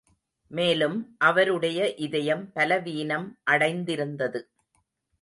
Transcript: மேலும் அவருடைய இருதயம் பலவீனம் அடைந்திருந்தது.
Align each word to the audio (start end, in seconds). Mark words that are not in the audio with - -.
மேலும் 0.51 1.15
அவருடைய 1.17 1.93
இருதயம் 1.93 2.51
பலவீனம் 2.51 3.39
அடைந்திருந்தது. 3.51 4.41